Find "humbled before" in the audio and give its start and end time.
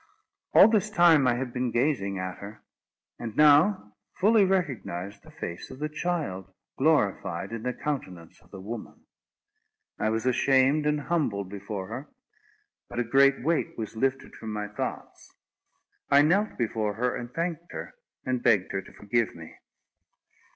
11.01-11.85